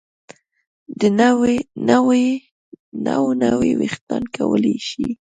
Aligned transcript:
نو 1.17 1.35
نوي 3.43 3.71
ویښتان 3.79 4.23
کولی 4.35 4.75
شي 4.89 5.07